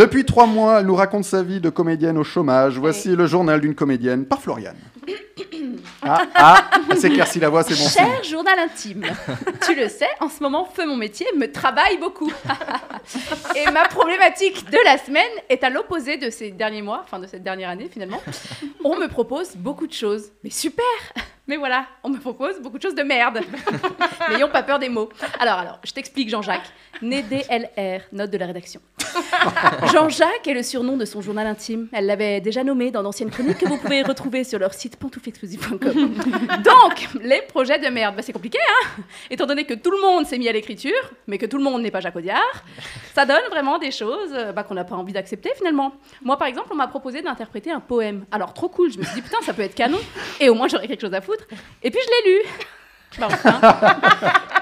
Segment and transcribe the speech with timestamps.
[0.00, 2.78] Depuis trois mois, elle nous raconte sa vie de comédienne au chômage.
[2.78, 4.78] Voici le journal d'une comédienne par Floriane.
[6.02, 7.86] Ah, ah, elle s'éclaircit la voix, c'est bon.
[7.86, 8.06] signe.
[8.06, 9.04] Cher journal intime,
[9.66, 12.32] tu le sais, en ce moment, feu mon métier me travaille beaucoup.
[13.54, 17.26] Et ma problématique de la semaine est à l'opposé de ces derniers mois, enfin de
[17.26, 18.22] cette dernière année finalement.
[18.82, 20.32] On me propose beaucoup de choses.
[20.42, 20.84] Mais super
[21.46, 23.40] Mais voilà, on me propose beaucoup de choses de merde.
[24.30, 25.10] N'ayons pas peur des mots.
[25.38, 26.72] Alors, alors, je t'explique Jean-Jacques.
[27.02, 28.80] Né DLR, note de la rédaction.
[29.92, 31.88] Jean-Jacques est le surnom de son journal intime.
[31.92, 35.78] Elle l'avait déjà nommé dans d'anciennes chroniques que vous pouvez retrouver sur leur site pantouflexclusive.com.
[36.64, 40.26] Donc, les projets de merde, bah, c'est compliqué, hein Étant donné que tout le monde
[40.26, 42.64] s'est mis à l'écriture, mais que tout le monde n'est pas Jacques Audiard,
[43.14, 45.92] ça donne vraiment des choses euh, bah, qu'on n'a pas envie d'accepter finalement.
[46.22, 48.24] Moi, par exemple, on m'a proposé d'interpréter un poème.
[48.30, 49.98] Alors, trop cool, je me suis dit, putain, ça peut être canon,
[50.40, 51.44] et au moins j'aurais quelque chose à foutre.
[51.82, 52.42] Et puis, je l'ai lu.
[53.18, 53.60] Bah, enfin,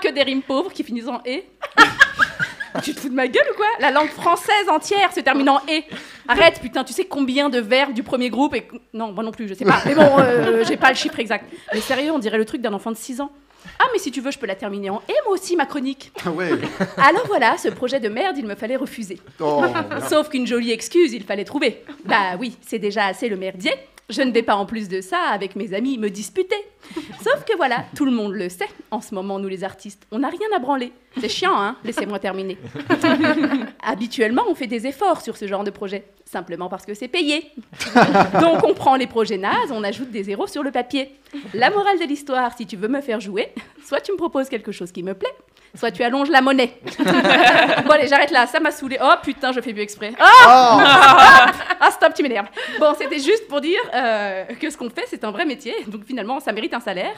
[0.00, 1.44] que des rimes pauvres qui finissent en et.
[2.82, 3.66] Tu te fous de ma gueule ou quoi?
[3.80, 5.84] La langue française entière se termine en et.
[6.28, 8.68] Arrête, putain, tu sais combien de verbes du premier groupe et...
[8.92, 9.80] Non, moi non plus, je sais pas.
[9.86, 11.46] Mais bon, euh, j'ai pas le chiffre exact.
[11.72, 13.30] Mais sérieux, on dirait le truc d'un enfant de 6 ans.
[13.78, 16.12] Ah, mais si tu veux, je peux la terminer en et moi aussi, ma chronique.
[16.24, 16.50] Ah ouais.
[16.96, 19.18] Alors voilà, ce projet de merde, il me fallait refuser.
[19.40, 19.64] Oh,
[20.08, 21.82] Sauf qu'une jolie excuse, il fallait trouver.
[22.04, 23.72] Bah oui, c'est déjà assez le merdier.
[24.10, 26.56] Je ne vais pas en plus de ça avec mes amis me disputer.
[27.22, 28.68] Sauf que voilà, tout le monde le sait.
[28.90, 30.92] En ce moment, nous les artistes, on n'a rien à branler.
[31.20, 32.56] C'est chiant, hein Laissez-moi terminer.
[33.82, 37.52] Habituellement, on fait des efforts sur ce genre de projet, simplement parce que c'est payé.
[38.40, 41.14] Donc on prend les projets nazes, on ajoute des zéros sur le papier.
[41.52, 43.52] La morale de l'histoire, si tu veux me faire jouer,
[43.84, 45.34] soit tu me proposes quelque chose qui me plaît,
[45.74, 46.78] soit tu allonges la monnaie.
[46.98, 48.98] bon allez, j'arrête là, ça m'a saoulé.
[49.02, 50.12] Oh putain, je fais mieux exprès.
[50.18, 52.48] Ah ah stop, tu m'énerves.
[52.78, 56.04] Bon, c'était juste pour dire euh, que ce qu'on fait, c'est un vrai métier, donc
[56.04, 57.14] finalement, ça mérite un salaire.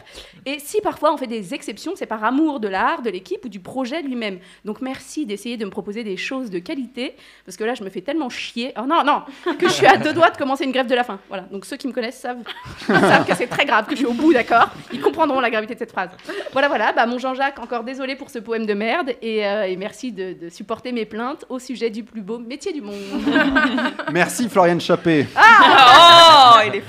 [0.47, 3.49] Et si parfois on fait des exceptions, c'est par amour de l'art, de l'équipe ou
[3.49, 4.39] du projet lui-même.
[4.65, 7.15] Donc merci d'essayer de me proposer des choses de qualité,
[7.45, 8.73] parce que là, je me fais tellement chier.
[8.79, 9.23] Oh non, non,
[9.59, 11.19] que je suis à deux doigts de commencer une grève de la faim.
[11.29, 12.43] Voilà, donc ceux qui me connaissent savent,
[12.87, 14.69] savent que c'est très grave, que je suis au bout, d'accord?
[14.93, 16.11] Ils comprendront la gravité de cette phrase.
[16.53, 19.77] Voilà, voilà, bah, mon Jean-Jacques, encore désolé pour ce poème de merde, et, euh, et
[19.77, 22.97] merci de, de supporter mes plaintes au sujet du plus beau métier du monde.
[24.13, 25.27] Merci Floriane Chappé.
[25.37, 26.81] Oh, il est